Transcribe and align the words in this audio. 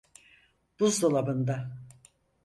Buzdolabında. 0.79 1.71